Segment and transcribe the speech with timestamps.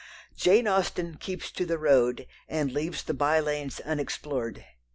[0.35, 4.65] Jane Austen keeps to the road, and leaves the by lanes unexplored.